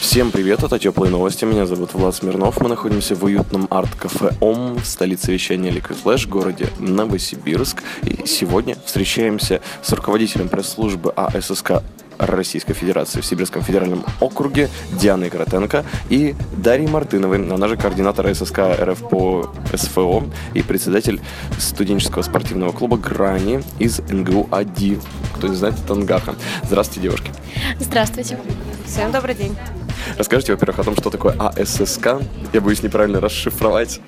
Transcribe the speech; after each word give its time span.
Всем 0.00 0.30
привет, 0.30 0.62
это 0.62 0.78
Теплые 0.78 1.10
новости, 1.10 1.44
меня 1.44 1.66
зовут 1.66 1.94
Влад 1.94 2.14
Смирнов, 2.14 2.60
мы 2.60 2.68
находимся 2.68 3.14
в 3.14 3.24
уютном 3.24 3.66
арт-кафе 3.70 4.32
ОМ 4.40 4.76
в 4.76 4.86
столице 4.86 5.32
вещания 5.32 5.70
Liquid 5.70 5.96
Flash, 6.02 6.28
городе 6.28 6.68
Новосибирск. 6.78 7.82
И 8.02 8.26
сегодня 8.26 8.76
встречаемся 8.84 9.60
с 9.82 9.92
руководителем 9.92 10.48
пресс-службы 10.48 11.12
АССК 11.16 11.82
Российской 12.18 12.74
Федерации 12.74 13.20
в 13.20 13.26
Сибирском 13.26 13.62
федеральном 13.62 14.04
округе 14.20 14.68
Дианой 14.92 15.30
Коротенко 15.30 15.84
и 16.08 16.34
Дарьей 16.56 16.88
Мартыновой, 16.88 17.38
она 17.52 17.68
же 17.68 17.76
координатор 17.76 18.32
ССК 18.34 18.60
РФ 18.80 19.08
по 19.08 19.50
СФО 19.74 20.24
и 20.54 20.62
председатель 20.62 21.20
студенческого 21.58 22.22
спортивного 22.22 22.72
клуба 22.72 22.96
«Грани» 22.96 23.62
из 23.78 23.98
НГУ 24.00 24.48
АДИ. 24.50 24.98
Кто 25.36 25.48
не 25.48 25.56
знает, 25.56 25.74
это 25.82 25.92
Ангаха. 25.94 26.34
Здравствуйте, 26.64 27.00
девушки. 27.00 27.30
Здравствуйте. 27.80 28.38
Всем 28.86 29.10
добрый 29.12 29.34
день. 29.34 29.56
Расскажите, 30.16 30.52
во-первых, 30.52 30.78
о 30.78 30.84
том, 30.84 30.96
что 30.96 31.10
такое 31.10 31.34
АССК. 31.38 32.22
Я 32.52 32.60
боюсь 32.60 32.82
неправильно 32.82 33.20
расшифровать. 33.20 34.00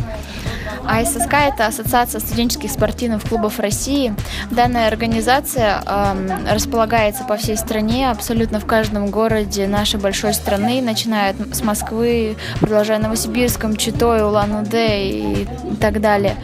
АССК– 0.86 1.34
это 1.52 1.66
Ассоциация 1.66 2.18
студенческих 2.18 2.70
спортивных 2.70 3.22
клубов 3.22 3.58
России. 3.58 4.14
Данная 4.50 4.88
организация 4.88 5.82
эм, 5.84 6.30
располагается 6.50 7.24
по 7.24 7.36
всей 7.36 7.58
стране, 7.58 8.10
абсолютно 8.10 8.58
в 8.58 8.64
каждом 8.64 9.10
городе 9.10 9.66
нашей 9.66 10.00
большой 10.00 10.32
страны, 10.32 10.80
начиная 10.80 11.34
с 11.52 11.62
Москвы, 11.62 12.36
продолжая 12.60 13.00
Новосибирском, 13.00 13.76
Читой, 13.76 14.22
Улан-Удэ 14.22 15.08
и 15.10 15.48
так 15.78 16.00
далее. 16.00 16.36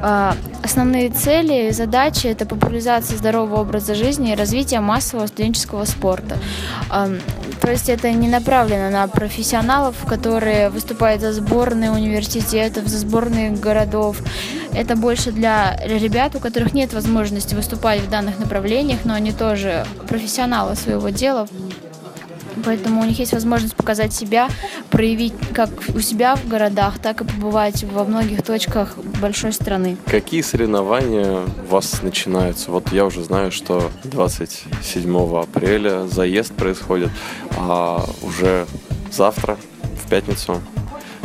Э, 0.00 0.32
основные 0.62 1.10
цели 1.10 1.68
и 1.68 1.72
задачи– 1.72 2.26
это 2.28 2.46
популяризация 2.46 3.18
здорового 3.18 3.62
образа 3.62 3.96
жизни 3.96 4.32
и 4.32 4.36
развитие 4.36 4.80
массового 4.80 5.26
студенческого 5.26 5.84
спорта. 5.86 6.38
Эм, 6.92 7.20
то 7.68 7.92
это 7.92 8.10
не 8.12 8.28
направлено 8.28 8.88
на 8.88 9.06
профессионалов, 9.08 9.94
которые 10.06 10.70
выступают 10.70 11.20
за 11.20 11.34
сборные 11.34 11.90
университетов, 11.90 12.86
за 12.86 12.98
сборные 12.98 13.50
городов. 13.50 14.22
Это 14.72 14.96
больше 14.96 15.32
для 15.32 15.78
ребят, 15.84 16.34
у 16.34 16.38
которых 16.38 16.72
нет 16.72 16.94
возможности 16.94 17.54
выступать 17.54 18.00
в 18.00 18.08
данных 18.08 18.38
направлениях, 18.38 19.00
но 19.04 19.12
они 19.12 19.32
тоже 19.32 19.84
профессионалы 20.08 20.76
своего 20.76 21.10
дела, 21.10 21.46
Поэтому 22.64 23.02
у 23.02 23.04
них 23.04 23.18
есть 23.18 23.32
возможность 23.32 23.76
показать 23.76 24.12
себя, 24.12 24.48
проявить 24.90 25.34
как 25.52 25.70
у 25.94 26.00
себя 26.00 26.36
в 26.36 26.46
городах, 26.48 26.98
так 26.98 27.20
и 27.20 27.24
побывать 27.24 27.84
во 27.84 28.04
многих 28.04 28.42
точках 28.42 28.96
большой 29.20 29.52
страны. 29.52 29.96
Какие 30.06 30.42
соревнования 30.42 31.42
у 31.42 31.70
вас 31.70 32.02
начинаются? 32.02 32.70
Вот 32.70 32.92
я 32.92 33.04
уже 33.04 33.22
знаю, 33.22 33.52
что 33.52 33.90
27 34.04 35.38
апреля 35.38 36.06
заезд 36.06 36.52
происходит, 36.54 37.10
а 37.56 38.04
уже 38.22 38.66
завтра, 39.10 39.56
в 40.04 40.08
пятницу, 40.08 40.60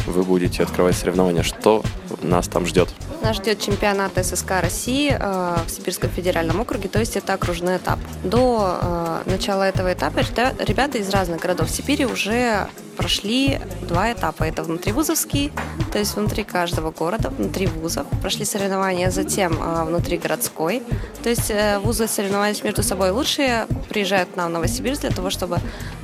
вы 0.05 0.23
будете 0.23 0.63
открывать 0.63 0.95
соревнования. 0.95 1.43
Что 1.43 1.83
нас 2.23 2.47
там 2.47 2.65
ждет? 2.65 2.89
Нас 3.21 3.37
ждет 3.37 3.61
чемпионат 3.61 4.11
ССК 4.17 4.61
России 4.61 5.15
э, 5.17 5.57
в 5.65 5.69
Сибирском 5.69 6.09
федеральном 6.09 6.59
округе, 6.59 6.89
то 6.89 6.99
есть 6.99 7.15
это 7.15 7.33
окружной 7.33 7.77
этап. 7.77 7.99
До 8.23 8.79
э, 8.81 9.29
начала 9.29 9.63
этого 9.63 9.93
этапа 9.93 10.19
ребята 10.59 10.97
из 10.97 11.09
разных 11.09 11.39
городов 11.39 11.69
Сибири 11.69 12.05
уже 12.05 12.67
прошли 12.97 13.59
два 13.81 14.11
этапа. 14.11 14.43
Это 14.43 14.63
внутривузовский, 14.63 15.53
то 15.91 15.99
есть 15.99 16.15
внутри 16.15 16.43
каждого 16.43 16.91
города, 16.91 17.29
внутри 17.29 17.67
вузов. 17.67 18.05
Прошли 18.21 18.43
соревнования, 18.43 19.09
затем 19.09 19.53
э, 19.53 19.85
внутри 19.85 20.17
городской. 20.17 20.83
То 21.23 21.29
есть 21.29 21.49
вузы 21.81 22.09
соревновались 22.09 22.61
между 22.61 22.83
собой 22.83 23.11
лучшие, 23.11 23.67
приезжают 23.87 24.31
к 24.31 24.35
нам 24.35 24.49
в 24.49 24.53
Новосибирск 24.53 25.01
для 25.01 25.11
того, 25.11 25.29
чтобы 25.29 25.59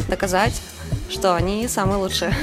доказать, 0.08 0.62
что 1.10 1.36
они 1.36 1.68
самые 1.68 1.98
лучшие. 1.98 2.34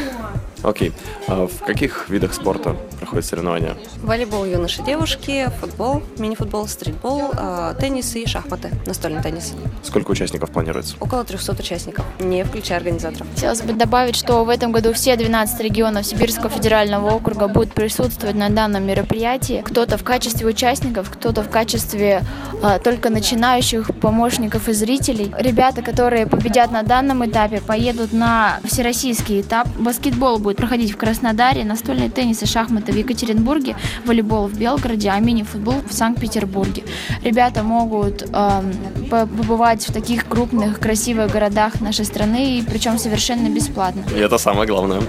Окей. 0.63 0.93
А 1.29 1.47
в 1.47 1.65
каких 1.65 2.09
видах 2.09 2.35
спорта 2.35 2.77
проходят 2.99 3.25
соревнования? 3.25 3.77
Волейбол 4.03 4.45
юноши 4.45 4.83
девушки, 4.83 5.51
футбол, 5.61 6.03
мини-футбол, 6.19 6.67
стритбол, 6.67 7.31
а, 7.37 7.75
теннис 7.75 8.15
и 8.17 8.27
шахматы, 8.27 8.71
настольный 8.87 9.23
теннис. 9.23 9.55
Сколько 9.83 10.11
участников 10.11 10.51
планируется? 10.51 10.97
Около 11.01 11.25
300 11.25 11.53
участников, 11.53 12.05
не 12.21 12.45
включая 12.45 12.79
организаторов. 12.79 13.27
Хотелось 13.35 13.63
бы 13.63 13.73
добавить, 13.73 14.17
что 14.17 14.45
в 14.45 14.49
этом 14.49 14.73
году 14.73 14.93
все 14.93 15.17
12 15.17 15.61
регионов 15.61 16.07
Сибирского 16.07 16.49
федерального 16.49 17.11
округа 17.11 17.49
будут 17.49 17.73
присутствовать 17.73 18.37
на 18.37 18.49
данном 18.49 18.85
мероприятии. 18.87 19.63
Кто-то 19.65 19.99
в 19.99 20.05
качестве 20.05 20.47
участников, 20.47 21.11
кто-то 21.11 21.43
в 21.43 21.51
качестве 21.51 22.23
а, 22.63 22.79
только 22.79 23.11
начинающих 23.11 23.91
помощников 24.01 24.69
и 24.69 24.73
зрителей. 24.73 25.33
Ребята, 25.39 25.83
которые 25.83 26.27
победят 26.27 26.71
на 26.71 26.83
данном 26.83 27.25
этапе, 27.27 27.61
поедут 27.61 28.13
на 28.13 28.61
всероссийский 28.65 29.43
этап. 29.43 29.69
Баскетбол 29.79 30.39
будет 30.39 30.56
проходить 30.57 30.93
в 30.93 30.97
Краснодаре, 30.97 31.65
настольный 31.65 32.09
теннис 32.09 32.43
и 32.43 32.47
шахматы 32.47 32.93
в 32.93 32.97
Екатеринбурге, 32.97 33.77
волейбол 34.05 34.49
в 34.49 34.59
Белгороде, 34.59 35.11
а 35.11 35.19
мини-футбол 35.21 35.83
в 35.89 35.93
Санкт-Петербурге. 35.93 36.85
Ребята 37.23 37.63
могут 37.63 38.23
э, 38.23 38.63
побывать 39.11 39.89
в 39.89 39.93
таких 39.93 40.27
крупных, 40.27 40.81
красивых 40.81 41.31
городах 41.31 41.81
нашей 41.81 42.05
страны, 42.05 42.59
и 42.59 42.63
причем 42.63 42.99
совершенно 42.99 43.49
бесплатно. 43.49 44.03
И 44.15 44.19
это 44.19 44.39
самое 44.39 44.67
главное. 44.67 45.03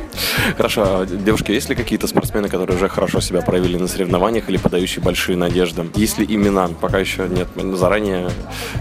Хорошо, 0.57 0.83
а, 0.85 1.05
девушки, 1.05 1.51
есть 1.51 1.69
ли 1.69 1.75
какие-то 1.75 2.07
спортсмены, 2.07 2.49
которые 2.49 2.75
уже 2.77 2.89
хорошо 2.89 3.21
себя 3.21 3.41
проявили 3.41 3.77
на 3.77 3.87
соревнованиях 3.87 4.49
или 4.49 4.57
подающие 4.57 5.03
большие 5.03 5.37
надежды? 5.37 5.85
Есть 5.95 6.19
ли 6.19 6.25
имена? 6.25 6.67
Пока 6.81 6.99
еще 6.99 7.27
нет. 7.29 7.47
Заранее 7.77 8.29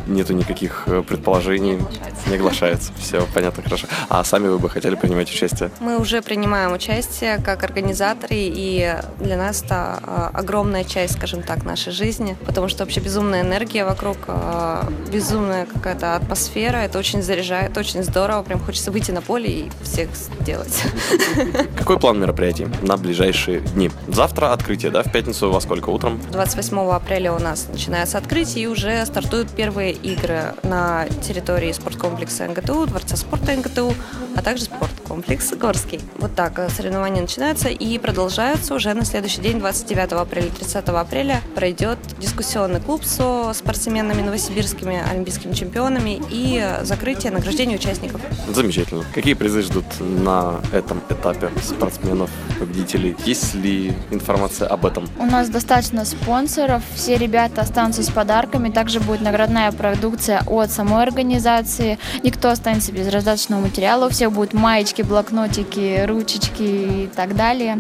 нету 0.07 0.33
никаких 0.33 0.85
э, 0.87 1.03
предположений. 1.03 1.79
Не 2.27 2.37
оглашается. 2.37 2.93
Все 2.99 3.27
понятно, 3.35 3.63
хорошо. 3.63 3.87
А 4.09 4.25
сами 4.25 4.49
вы 4.49 4.59
бы 4.59 4.69
хотели 4.69 4.95
принимать 4.97 5.31
участие? 5.31 5.71
Мы 5.81 5.99
уже 5.99 6.23
принимаем 6.23 6.46
участие 6.47 7.39
как 7.39 7.65
организаторы, 7.65 8.37
и 8.37 8.95
для 9.19 9.37
нас 9.37 9.63
это 9.63 9.99
а, 10.03 10.31
огромная 10.33 10.85
часть, 10.85 11.15
скажем 11.15 11.43
так, 11.43 11.65
нашей 11.65 11.93
жизни, 11.93 12.37
потому 12.47 12.69
что 12.69 12.85
вообще 12.85 13.01
безумная 13.01 13.43
энергия 13.43 13.85
вокруг, 13.85 14.17
а, 14.29 14.89
безумная 15.13 15.67
какая-то 15.67 16.15
атмосфера, 16.17 16.79
это 16.79 16.99
очень 16.99 17.23
заряжает, 17.23 17.77
очень 17.77 18.03
здорово, 18.03 18.43
прям 18.43 18.61
хочется 18.61 18.91
выйти 18.91 19.11
на 19.11 19.23
поле 19.23 19.51
и 19.51 19.71
всех 19.83 20.11
сделать. 20.15 20.83
Какой 21.79 21.99
план 21.99 22.21
мероприятий 22.21 22.69
на 22.83 22.97
ближайшие 22.97 23.61
дни? 23.61 23.91
Завтра 24.09 24.53
открытие, 24.53 24.91
да, 24.91 25.03
в 25.03 25.11
пятницу 25.11 25.51
во 25.51 25.61
сколько 25.61 25.91
утром? 25.91 26.21
28 26.31 26.79
апреля 26.91 27.33
у 27.33 27.39
нас 27.39 27.67
начинается 27.71 28.19
открытие 28.19 28.65
и 28.65 28.67
уже 28.67 29.05
стартуют 29.07 29.51
первые 29.51 29.93
игры 29.93 30.55
на 30.63 31.07
территории 31.27 31.73
спорткомплекса 31.73 32.47
НГТУ, 32.47 32.87
Дворца 32.87 33.17
спорта 33.17 33.53
НГТУ, 33.53 33.95
а 34.37 34.43
также 34.43 34.65
спорткомплекс 34.65 35.55
Горский. 35.55 36.01
Вот 36.19 36.35
так 36.35 36.59
э, 36.59 36.69
соревнования 36.69 37.23
начинаются 37.23 37.69
и 37.69 37.99
продолжаются 37.99 38.75
уже 38.75 38.93
на 38.95 39.05
следующий 39.05 39.41
день, 39.41 39.59
29 39.59 40.13
апреля, 40.13 40.51
30 40.51 40.89
апреля, 40.89 41.41
пройдет 41.55 41.99
дискуссионный 42.19 42.81
клуб 42.81 43.05
со 43.05 43.53
спортсменами 43.55 44.23
новосибирскими, 44.23 45.03
олимпийскими 45.11 45.53
чемпионами 45.53 46.21
и 46.31 46.63
закрытие 46.83 47.33
награждения 47.33 47.77
участников. 47.77 48.21
Замечательно. 48.49 49.05
Какие 49.15 49.35
призы 49.35 49.63
ждут 49.63 49.87
на 50.01 50.61
этом 50.73 51.01
этапе 51.09 51.51
спортсменов, 51.63 52.31
победителей? 52.59 53.17
Есть 53.25 53.55
ли 53.55 53.95
информация 54.11 54.69
об 54.69 54.85
этом? 54.85 55.09
У 55.19 55.25
нас 55.25 55.49
достаточно 55.49 56.05
спонсоров, 56.05 56.83
все 56.95 57.17
ребята 57.17 57.63
останутся 57.63 58.03
с 58.03 58.11
подарками, 58.11 58.71
также 58.71 59.01
будет 59.01 59.23
наградная 59.23 59.73
продукция 59.73 60.43
от 60.47 60.71
самой 60.71 61.03
организации, 61.03 61.99
никто 62.23 62.51
останется 62.51 62.93
без 62.93 63.09
раздаточного 63.09 63.61
материала, 63.61 64.07
у 64.07 64.11
всех 64.27 64.33
будут 64.33 64.55
маечки, 64.55 65.03
блокнотики, 65.03 66.05
ручечки 66.05 66.63
и 66.63 67.09
так 67.15 67.37
далее. 67.37 67.79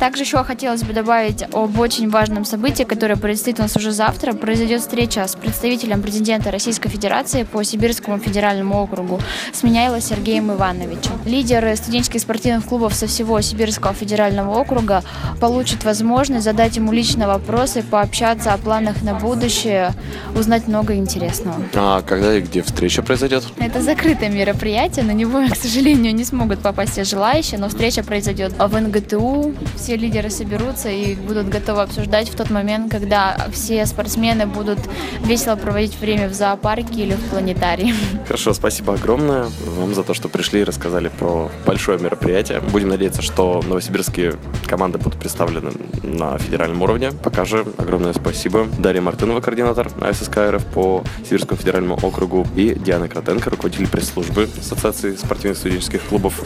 Также 0.00 0.24
еще 0.24 0.42
хотелось 0.44 0.82
бы 0.82 0.92
добавить 0.92 1.42
об 1.52 1.78
очень 1.78 2.10
важном 2.10 2.44
событии, 2.44 2.82
которое 2.82 3.16
предстоит 3.16 3.60
у 3.60 3.62
нас 3.62 3.76
уже 3.76 3.92
завтра. 3.92 4.32
Произойдет 4.32 4.80
встреча 4.82 5.26
с 5.26 5.34
представителем 5.36 6.02
президента 6.02 6.50
Российской 6.50 6.90
Федерации 6.90 7.44
по 7.44 7.62
Сибирскому 7.62 8.18
федеральному 8.18 8.78
округу 8.78 9.20
Сменяйло 9.52 10.00
Сергеем 10.00 10.52
Ивановичем. 10.52 11.12
Лидеры 11.24 11.76
студенческих 11.76 12.20
спортивных 12.20 12.66
клубов 12.66 12.94
со 12.94 13.06
всего 13.06 13.40
Сибирского 13.40 13.94
федерального 13.94 14.58
округа 14.58 15.02
получат 15.40 15.84
возможность 15.84 16.44
задать 16.44 16.76
ему 16.76 16.92
лично 16.92 17.26
вопросы, 17.26 17.82
пообщаться 17.82 18.52
о 18.52 18.58
планах 18.58 19.02
на 19.02 19.14
будущее, 19.14 19.92
узнать 20.34 20.68
много 20.68 20.94
интересного. 20.94 21.62
А 21.74 22.02
когда 22.02 22.36
и 22.36 22.40
где 22.42 22.62
встреча 22.62 23.02
произойдет? 23.02 23.44
Это 23.58 23.80
закрытое 23.80 24.28
мероприятие, 24.28 25.04
на 25.04 25.12
него 25.12 25.40
к 25.48 25.56
сожалению, 25.56 25.75
сожалению, 25.76 26.14
не 26.14 26.24
смогут 26.24 26.60
попасть 26.60 26.92
все 26.92 27.04
желающие, 27.04 27.60
но 27.60 27.68
встреча 27.68 28.02
произойдет 28.02 28.54
в 28.58 28.80
НГТУ. 28.80 29.54
Все 29.76 29.96
лидеры 29.96 30.30
соберутся 30.30 30.88
и 30.88 31.14
будут 31.16 31.50
готовы 31.50 31.82
обсуждать 31.82 32.30
в 32.30 32.34
тот 32.34 32.48
момент, 32.48 32.90
когда 32.90 33.46
все 33.52 33.84
спортсмены 33.84 34.46
будут 34.46 34.78
весело 35.22 35.54
проводить 35.54 36.00
время 36.00 36.30
в 36.30 36.32
зоопарке 36.32 37.02
или 37.02 37.12
в 37.12 37.20
планетарии. 37.24 37.92
Хорошо, 38.26 38.54
спасибо 38.54 38.94
огромное 38.94 39.48
вам 39.66 39.94
за 39.94 40.02
то, 40.02 40.14
что 40.14 40.30
пришли 40.30 40.62
и 40.62 40.64
рассказали 40.64 41.08
про 41.08 41.50
большое 41.66 41.98
мероприятие. 41.98 42.60
Будем 42.60 42.88
надеяться, 42.88 43.20
что 43.20 43.62
новосибирские 43.68 44.36
команды 44.64 44.96
будут 44.96 45.18
представлены 45.20 45.72
на 46.02 46.38
федеральном 46.38 46.80
уровне. 46.80 47.12
Пока 47.22 47.44
же 47.44 47.66
огромное 47.76 48.14
спасибо 48.14 48.66
Дарья 48.78 49.02
Мартынова, 49.02 49.42
координатор 49.42 49.90
АССК 50.00 50.38
РФ 50.38 50.64
по 50.72 51.04
Сибирскому 51.28 51.58
федеральному 51.60 51.98
округу, 52.02 52.46
и 52.56 52.74
Диана 52.74 53.08
Кротенко, 53.08 53.50
руководитель 53.50 53.88
пресс-службы 53.88 54.48
Ассоциации 54.58 55.16
спортивных 55.16 55.58
студенческих 55.66 56.02
клубов 56.04 56.44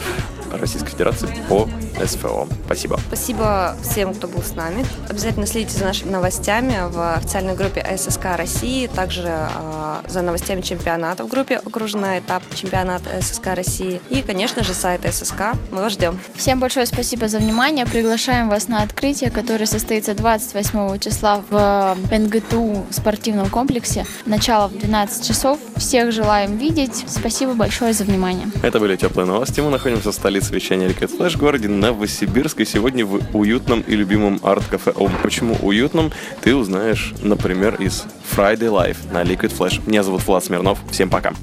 Российской 0.51 0.89
Федерации 0.89 1.29
по 1.47 1.69
СФО. 2.05 2.47
Спасибо. 2.65 2.99
Спасибо 3.07 3.75
всем, 3.83 4.13
кто 4.13 4.27
был 4.27 4.41
с 4.41 4.55
нами. 4.55 4.85
Обязательно 5.09 5.45
следите 5.45 5.77
за 5.77 5.85
нашими 5.85 6.11
новостями 6.11 6.75
в 6.89 7.15
официальной 7.15 7.55
группе 7.55 7.85
ССК 7.97 8.37
России, 8.37 8.87
также 8.87 9.27
э, 9.27 10.01
за 10.07 10.21
новостями 10.21 10.61
чемпионата 10.61 11.23
в 11.23 11.27
группе 11.27 11.57
«Окружной 11.57 12.19
этап 12.19 12.43
чемпионата 12.55 13.09
ССК 13.21 13.47
России» 13.55 14.01
и, 14.09 14.21
конечно 14.21 14.63
же, 14.63 14.73
сайт 14.73 15.01
ССК. 15.11 15.53
Мы 15.71 15.81
вас 15.81 15.93
ждем. 15.93 16.19
Всем 16.35 16.59
большое 16.59 16.85
спасибо 16.85 17.27
за 17.27 17.39
внимание. 17.39 17.85
Приглашаем 17.85 18.49
вас 18.49 18.67
на 18.67 18.83
открытие, 18.83 19.31
которое 19.31 19.65
состоится 19.65 20.13
28 20.13 20.99
числа 20.99 21.43
в 21.49 21.97
НГТУ 22.11 22.85
спортивном 22.91 23.49
комплексе. 23.49 24.05
Начало 24.25 24.67
в 24.67 24.77
12 24.77 25.27
часов. 25.27 25.59
Всех 25.77 26.11
желаем 26.11 26.57
видеть. 26.57 27.05
Спасибо 27.07 27.53
большое 27.53 27.93
за 27.93 28.03
внимание. 28.03 28.47
Это 28.63 28.79
были 28.79 28.95
теплые 28.95 29.25
новости. 29.25 29.61
Мы 29.61 29.69
находимся 29.69 30.11
в 30.11 30.15
столице 30.15 30.53
вещания 30.53 30.87
Liquid 30.87 31.17
Flash, 31.17 31.37
городе 31.37 31.67
Новосибирск. 31.81 32.59
И 32.59 32.65
сегодня 32.65 33.05
в 33.05 33.19
уютном 33.35 33.81
и 33.81 33.95
любимом 33.95 34.39
арт-кафе 34.43 34.91
ОМ. 34.91 35.11
Почему 35.23 35.55
уютном, 35.61 36.11
ты 36.41 36.55
узнаешь, 36.55 37.13
например, 37.21 37.75
из 37.75 38.05
Friday 38.31 38.69
Life 38.69 38.97
на 39.11 39.23
Liquid 39.23 39.51
Flash. 39.57 39.81
Меня 39.85 40.03
зовут 40.03 40.25
Влад 40.25 40.45
Смирнов. 40.45 40.77
Всем 40.91 41.09
пока. 41.09 41.33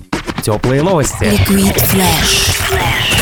Теплые 0.42 0.82
новости. 0.82 1.24
Liquid 1.24 1.74
Flash. 1.74 3.17